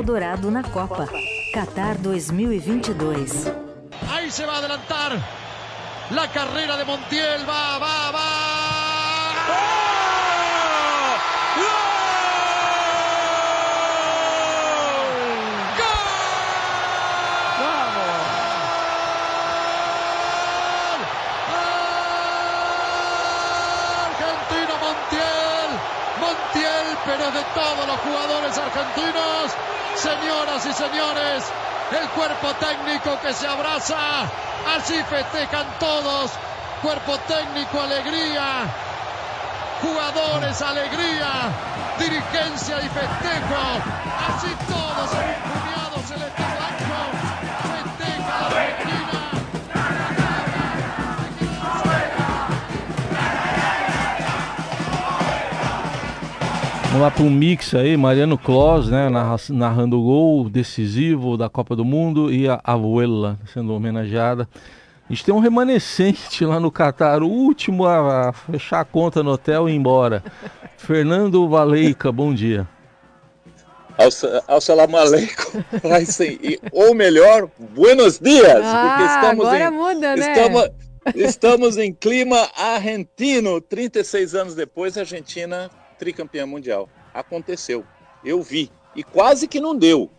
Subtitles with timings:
[0.00, 1.06] Eldorado na Copa.
[1.52, 3.52] Qatar 2022.
[4.08, 5.12] Aí se vai adelantar.
[6.12, 8.50] La carreira de Montiel va, va, va.
[27.06, 29.79] pero de todos los jugadores argentinos.
[30.00, 31.44] Señoras y señores,
[31.92, 34.22] el cuerpo técnico que se abraza,
[34.74, 36.30] así festejan todos.
[36.80, 38.64] Cuerpo técnico, alegría.
[39.82, 41.50] Jugadores, alegría.
[41.98, 43.60] Dirigencia y festejo.
[44.26, 45.79] Así todos el
[57.00, 59.08] Vamos lá para um mix aí, Mariano Clos, né,
[59.48, 64.46] narrando o gol decisivo da Copa do Mundo e a Abuela sendo homenageada.
[65.08, 69.30] A gente tem um remanescente lá no Catar, o último a fechar a conta no
[69.30, 70.22] hotel e ir embora.
[70.76, 72.68] Fernando Valeica, bom dia.
[74.46, 75.64] Assalamu alaikum.
[76.70, 78.60] Ou melhor, buenos dias.
[78.62, 80.32] Ah, porque estamos agora em, muda, né?
[80.32, 80.70] Estamos,
[81.14, 83.58] estamos em clima argentino.
[83.58, 85.70] 36 anos depois, a Argentina
[86.00, 86.88] tricampeã mundial.
[87.12, 87.84] Aconteceu.
[88.24, 88.70] Eu vi.
[88.96, 90.10] E quase que não deu.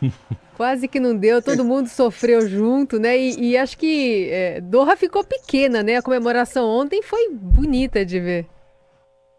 [0.56, 3.18] Quase que não deu, todo mundo sofreu junto, né?
[3.18, 5.96] E, e acho que é, Doha ficou pequena, né?
[5.96, 8.46] A comemoração ontem foi bonita de ver.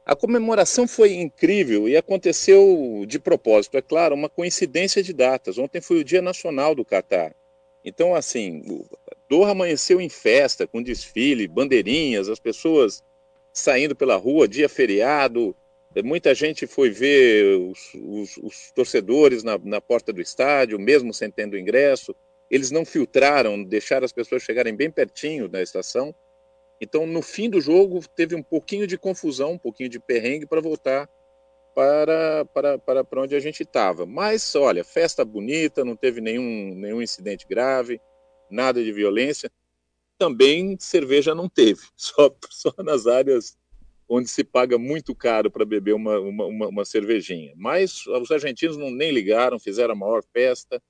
[0.06, 5.58] A comemoração foi incrível e aconteceu de propósito, é claro, uma coincidência de datas.
[5.58, 7.34] Ontem foi o Dia Nacional do Catar.
[7.84, 8.86] Então, assim,
[9.30, 13.02] Doha amanheceu em festa, com desfile, bandeirinhas, as pessoas
[13.54, 15.56] saindo pela rua, dia feriado,
[16.04, 21.32] Muita gente foi ver os, os, os torcedores na, na, porta do estádio, mesmo sem
[21.32, 22.16] tendo ingresso.
[22.52, 26.14] Eles não filtraram, deixaram as pessoas chegarem bem pertinho da estação.
[26.82, 30.62] Então, no fim do jogo, teve um pouquinho de confusão, um pouquinho de perrengue para
[30.62, 31.10] voltar
[31.76, 34.06] para, para, para, onde a gente estava.
[34.06, 38.00] Mas, olha, festa bonita, não teve nenhum, nenhum incidente grave,
[38.50, 39.52] nada de violência.
[40.18, 43.58] Também cerveja não teve, só, só nas áreas
[44.08, 47.54] onde se paga muito caro para beber uma, uma, uma, cervejinha.
[47.56, 50.82] Mas os argentinos não nem ligaram, fizeram a maior festa.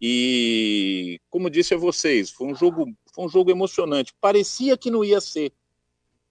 [0.00, 4.14] E, como disse a vocês, foi um jogo, foi um jogo emocionante.
[4.20, 5.52] Parecia que não ia ser,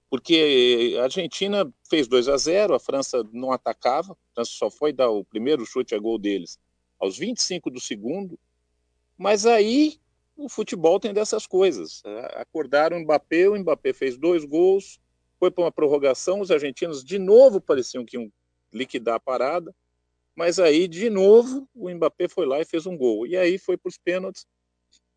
[0.09, 4.94] porque a Argentina fez 2 a 0, a França não atacava, a França só foi
[4.94, 6.59] dar o primeiro chute a gol deles
[7.00, 8.40] aos 25 do segundo.
[9.18, 10.00] Mas aí
[10.35, 12.03] o futebol tem dessas coisas.
[12.34, 15.00] Acordaram o Mbappé, o Mbappé fez dois gols,
[15.45, 18.31] foi para uma prorrogação, os argentinos de novo pareciam que iam
[18.73, 19.73] liquidar a parada,
[20.35, 23.25] mas aí, de novo, o Mbappé foi lá e fez um gol.
[23.28, 24.45] E aí foi para os pênaltis.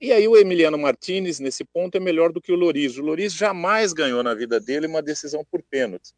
[0.00, 2.98] E aí o Emiliano Martinez, nesse ponto, é melhor do que o Loris.
[2.98, 6.14] O Loris jamais ganhou na vida dele uma decisão por pênaltis.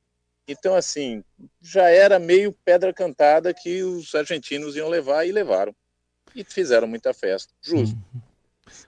[0.46, 1.24] Então, assim,
[1.62, 5.74] já era meio pedra cantada que os argentinos iam levar e levaram.
[6.34, 7.54] E fizeram muita festa.
[7.62, 7.96] Justo.
[8.12, 8.20] Uhum.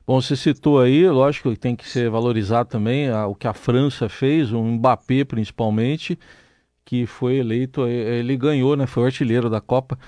[0.07, 3.55] Bom, você citou aí, lógico que tem que ser valorizado também a, o que a
[3.55, 6.19] França fez, o Mbappé principalmente,
[6.85, 8.87] que foi eleito, ele ganhou, né?
[8.87, 9.99] Foi o artilheiro da Copa.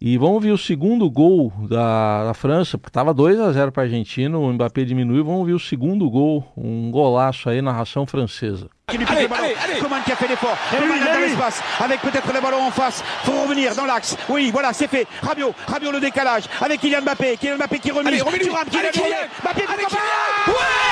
[0.00, 3.82] E vamos ver o segundo gol da, da França, porque estava 2 a 0 para
[3.82, 5.24] a Argentina, o Mbappé diminuiu.
[5.24, 8.70] Vamos ver o segundo gol, um golaço aí, narração francesa.
[8.88, 9.28] Allez, allez,
[9.64, 9.80] allez.
[9.80, 10.56] Coman qui a fait l'effort.
[10.70, 13.02] Coman dans l'espace avec peut-être le ballon en face.
[13.24, 14.16] Faut revenir dans l'axe.
[14.28, 15.06] Oui, voilà, c'est fait.
[15.22, 17.36] Rabiot, Rabiot le décalage avec Kylian Mbappé.
[17.36, 18.16] Kylian Mbappé qui remet.
[18.18, 18.90] Thuram, Kylian
[19.42, 19.84] Mbappé, Mbappé,
[20.48, 20.87] Ouais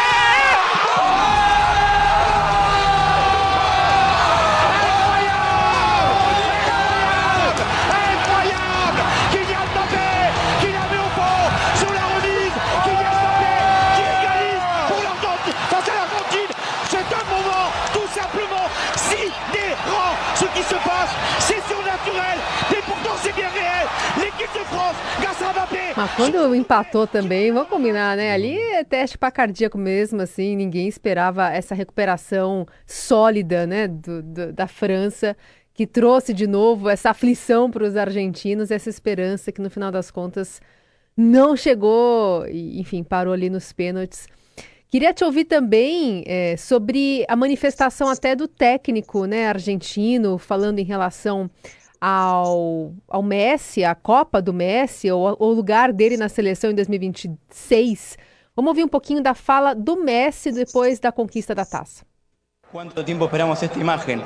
[26.14, 28.32] Quando empatou também, vamos combinar, né?
[28.32, 34.52] Ali é teste para cardíaco mesmo, assim, ninguém esperava essa recuperação sólida, né, do, do,
[34.52, 35.36] da França,
[35.74, 40.10] que trouxe de novo essa aflição para os argentinos, essa esperança que no final das
[40.10, 40.60] contas
[41.16, 44.28] não chegou, e, enfim, parou ali nos pênaltis.
[44.88, 50.84] Queria te ouvir também é, sobre a manifestação até do técnico né, argentino, falando em
[50.84, 51.50] relação
[52.00, 58.16] ao, ao Messi, a Copa do Messi, ou o lugar dele na seleção em 2026.
[58.54, 62.04] Vamos ouvir um pouquinho da fala do Messi depois da conquista da taça.
[62.72, 64.22] Quanto tempo esperamos esta imagem?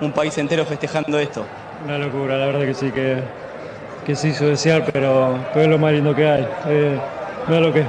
[0.00, 1.44] Um país inteiro festejando esto.
[1.84, 3.22] Una locura, la verdad que sí, que
[4.04, 6.48] que se hizo desear, pero, pero es lo más lindo que hay.
[6.66, 6.98] Eh,
[7.46, 7.86] mira lo que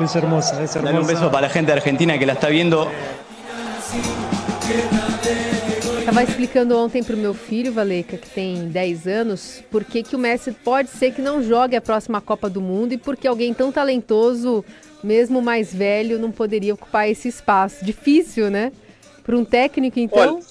[0.00, 0.92] es hermosa, es hermosa.
[0.92, 2.88] Dale un beso para la gente de Argentina que la está viendo.
[6.18, 10.16] Estava explicando ontem para o meu filho, Valeica, que tem 10 anos, por que, que
[10.16, 13.28] o Messi pode ser que não jogue a próxima Copa do Mundo e por que
[13.28, 14.64] alguém tão talentoso,
[15.00, 17.84] mesmo mais velho, não poderia ocupar esse espaço.
[17.84, 18.72] Difícil, né?
[19.22, 20.38] Para um técnico, então.
[20.38, 20.44] Olha,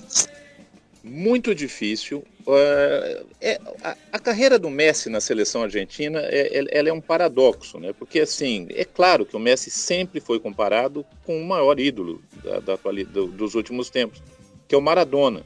[1.04, 2.24] muito difícil.
[2.46, 7.02] Uh, é, a, a, carreira do Messi na seleção argentina é, é, ela é um
[7.02, 7.92] paradoxo, né?
[7.92, 12.62] Porque assim é claro que o Messi sempre foi comparado com o maior ídolo da,
[12.62, 12.76] da
[13.12, 14.24] do, dos últimos tempos,
[14.66, 15.44] que é o Maradona.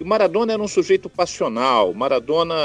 [0.00, 1.92] E o Maradona era um sujeito passional.
[1.92, 2.56] Maradona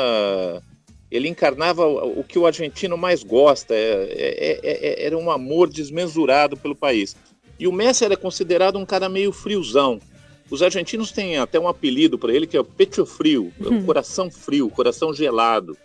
[1.12, 3.76] ele encarnava o, que o argentino mais gosta.
[3.76, 7.16] É, é, é, era um amor desmesurado pelo país.
[7.60, 10.00] E o Messi era considerado um cara meio friozão.
[10.50, 13.72] Os argentinos têm até um apelido para ele que é o pecho frio, é o
[13.72, 13.86] uhum.
[13.86, 15.76] coração frio, coração gelado.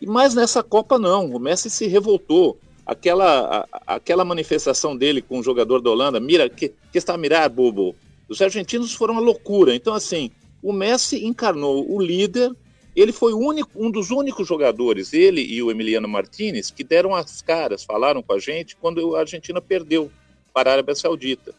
[0.00, 2.58] E mais nessa Copa não, o Messi se revoltou.
[2.86, 7.18] Aquela, a, aquela manifestação dele com o jogador da Holanda, mira, que, que está a
[7.18, 7.94] mirar, bobo.
[8.28, 9.74] Os argentinos foram uma loucura.
[9.74, 10.30] Então, assim,
[10.62, 12.50] o Messi encarnou o líder.
[12.94, 17.40] Ele foi único, um dos únicos jogadores, ele e o Emiliano Martinez, que deram as
[17.40, 20.10] caras, falaram com a gente quando a Argentina perdeu
[20.52, 21.54] para a Arábia Saudita.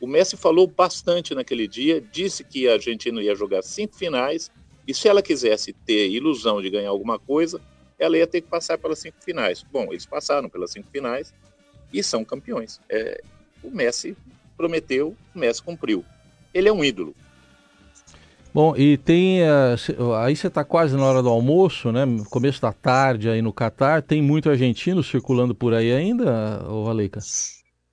[0.00, 4.50] O Messi falou bastante naquele dia, disse que a Argentina ia jogar cinco finais
[4.86, 7.60] e se ela quisesse ter ilusão de ganhar alguma coisa,
[7.98, 9.64] ela ia ter que passar pelas cinco finais.
[9.70, 11.32] Bom, eles passaram pelas cinco finais
[11.92, 12.80] e são campeões.
[12.88, 13.22] É,
[13.62, 14.16] o Messi
[14.56, 16.04] prometeu, o Messi cumpriu.
[16.52, 17.14] Ele é um ídolo.
[18.54, 19.40] Bom, e tem.
[19.42, 22.04] Uh, aí você está quase na hora do almoço, né?
[22.30, 24.02] Começo da tarde aí no Catar.
[24.02, 27.20] Tem muito argentino circulando por aí ainda, ô Valeica?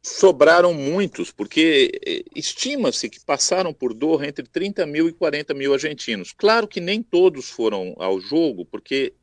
[0.02, 5.74] sobraram muitos, porque eh, estima-se que passaram por Doha entre 30 mil e 40 mil
[5.74, 6.34] argentinos.
[6.34, 9.14] Claro que nem todos foram ao jogo, porque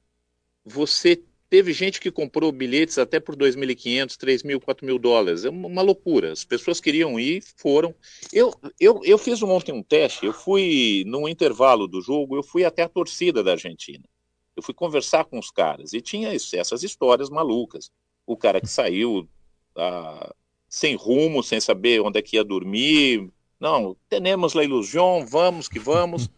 [0.65, 5.45] você teve gente que comprou bilhetes até por 2.500, 3.000, 4.000 dólares.
[5.45, 6.33] É uma loucura.
[6.33, 7.95] As pessoas queriam ir, foram.
[8.33, 12.65] Eu, eu, eu fiz ontem um teste, eu fui, no intervalo do jogo, eu fui
[12.65, 14.05] até a torcida da Argentina.
[14.57, 17.91] Eu fui conversar com os caras e tinha essas histórias malucas.
[18.27, 19.29] O cara que saiu
[19.75, 20.35] da
[20.69, 23.31] sem rumo, sem saber onde é que ia dormir.
[23.59, 26.29] Não, temos a ilusão, vamos que vamos.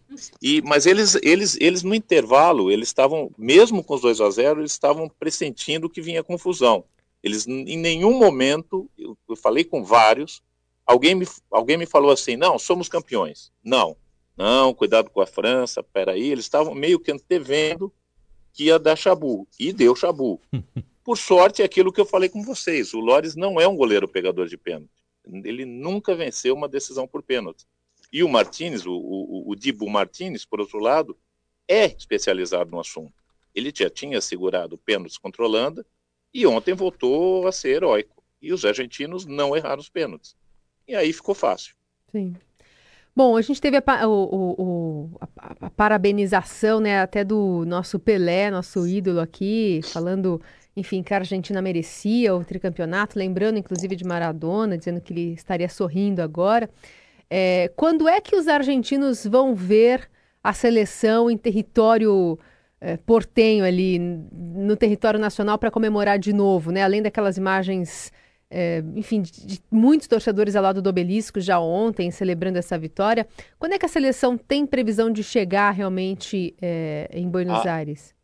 [0.41, 4.61] E, mas eles, eles, eles no intervalo, eles estavam, mesmo com os 2 a 0,
[4.61, 6.85] eles estavam pressentindo que vinha confusão.
[7.23, 10.43] Eles, em nenhum momento, eu, eu falei com vários,
[10.87, 13.53] alguém me, alguém me falou assim, não, somos campeões.
[13.63, 13.97] Não,
[14.37, 16.31] não, cuidado com a França, peraí.
[16.31, 17.93] Eles estavam meio que antevendo
[18.53, 19.49] que ia dar chabu.
[19.59, 20.41] E deu chabu.
[21.05, 24.07] Por sorte, é aquilo que eu falei com vocês: o Lores não é um goleiro
[24.07, 24.91] pegador de pênalti.
[25.27, 27.67] Ele nunca venceu uma decisão por pênalti.
[28.13, 31.17] E o Martinez, o, o, o Dibu Martinez, por outro lado,
[31.67, 33.13] é especializado no assunto.
[33.55, 35.85] Ele já tinha segurado pênaltis contra a Holanda
[36.33, 38.23] e ontem voltou a ser heróico.
[38.41, 40.37] E os argentinos não erraram os pênaltis.
[40.87, 41.75] E aí ficou fácil.
[42.11, 42.35] Sim.
[43.15, 48.49] Bom, a gente teve a, o, o, a, a, parabenização né, até do nosso Pelé,
[48.49, 50.41] nosso ídolo aqui, falando
[50.77, 55.69] enfim, que a Argentina merecia o tricampeonato, lembrando inclusive de Maradona, dizendo que ele estaria
[55.69, 56.71] sorrindo agora.
[57.31, 60.09] É, quando é que os argentinos vão ver
[60.43, 62.39] a seleção em território
[62.81, 66.83] é, portenho ali, no território nacional, para comemorar de novo, né?
[66.83, 68.13] Além daquelas imagens,
[68.51, 73.27] é, enfim, de, de, muitos torcedores ao lado do obelisco já ontem, celebrando essa vitória.
[73.59, 77.75] Quando é que a seleção tem previsão de chegar realmente é, em Buenos ah.
[77.75, 78.18] Aires?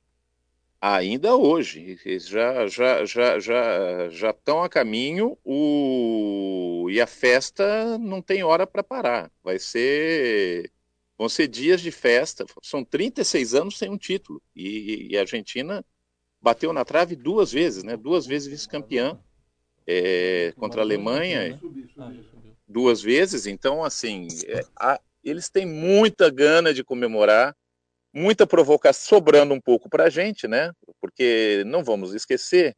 [0.92, 1.98] Ainda hoje.
[2.20, 8.66] Já já já já já estão a caminho o e a festa não tem hora
[8.66, 9.30] para parar.
[9.42, 10.70] Vai ser
[11.16, 12.44] vão ser dias de festa.
[12.62, 15.82] São 36 anos sem um título e, e a Argentina
[16.40, 17.96] bateu na trave duas vezes, né?
[17.96, 19.18] Duas vezes vice-campeã
[19.86, 21.58] é, contra a Alemanha,
[22.68, 23.46] duas vezes.
[23.46, 27.56] Então assim, é, a, eles têm muita gana de comemorar
[28.14, 30.72] muita provocação sobrando um pouco para a gente, né?
[31.00, 32.76] Porque não vamos esquecer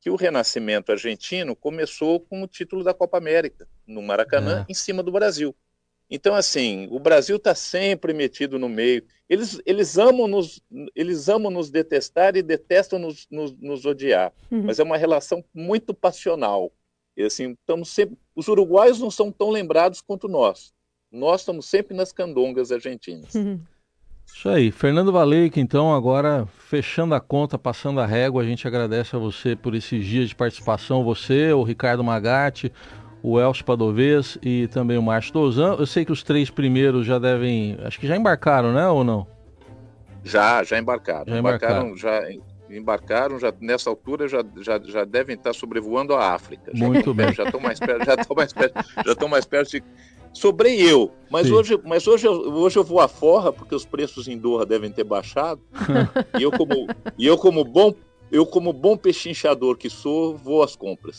[0.00, 4.72] que o renascimento argentino começou com o título da Copa América, no Maracanã, é.
[4.72, 5.54] em cima do Brasil.
[6.10, 9.04] Então, assim, o Brasil está sempre metido no meio.
[9.28, 10.60] Eles, eles, amam nos,
[10.96, 14.32] eles amam nos detestar e detestam nos, nos, nos odiar.
[14.50, 14.64] Uhum.
[14.64, 16.72] Mas é uma relação muito passional.
[17.16, 20.72] E, assim, estamos sempre, os uruguaios não são tão lembrados quanto nós.
[21.12, 23.34] Nós estamos sempre nas candongas argentinas.
[23.34, 23.60] Uhum.
[24.34, 24.70] Isso aí.
[24.70, 29.54] Fernando Valeica, então, agora fechando a conta, passando a régua, a gente agradece a você
[29.54, 32.72] por esses dias de participação, você, o Ricardo Magatti,
[33.22, 35.74] o Elcio Padovez e também o Márcio Dozan.
[35.78, 39.26] Eu sei que os três primeiros já devem, acho que já embarcaram, né, ou não?
[40.24, 41.24] Já, já embarcaram.
[41.26, 41.96] Já embarcaram.
[41.96, 42.22] já
[42.76, 46.70] embarcaram, já nessa altura já, já, já devem estar sobrevoando a África.
[46.74, 47.32] Já, Muito bem.
[47.32, 49.82] Já estão mais perto, já estão mais perto, já estão mais perto de.
[50.32, 54.28] Sobrei eu, mas hoje, mas hoje, eu, hoje eu vou à forra porque os preços
[54.28, 55.60] em Doha devem ter baixado.
[56.38, 56.86] e eu como
[57.18, 57.92] e eu como bom
[58.30, 61.18] eu como bom pechinchador que sou vou às compras.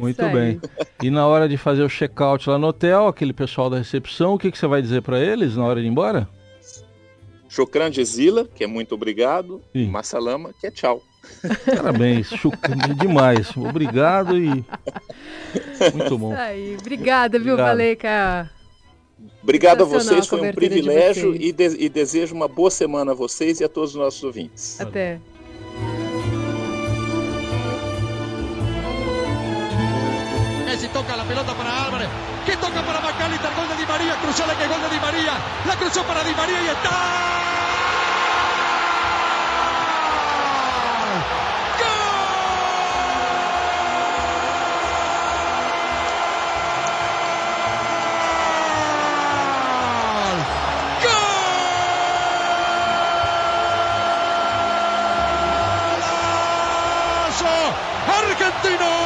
[0.00, 0.60] Muito bem.
[1.02, 4.38] E na hora de fazer o check-out lá no hotel, aquele pessoal da recepção, o
[4.38, 6.28] que, que você vai dizer para eles na hora de ir embora?
[7.52, 11.02] Chocran Zila, que é muito obrigado, e Massalama, que é tchau.
[11.76, 12.30] Parabéns,
[12.98, 13.54] demais.
[13.54, 14.64] Obrigado e
[15.94, 16.34] muito bom.
[16.34, 18.50] Aí, obrigada, viu, Valeca?
[19.42, 23.14] Obrigado a vocês, foi um privilégio de e, de, e desejo uma boa semana a
[23.14, 24.80] vocês e a todos os nossos ouvintes.
[24.80, 25.20] Até.
[30.64, 32.08] Messi toca la pelota para Álvarez,
[32.46, 35.32] que toca para Macalister, gol de María, cruzó la que gol de Di María,
[35.64, 37.42] la cruzó para Di María y está.
[58.32, 59.01] argentino.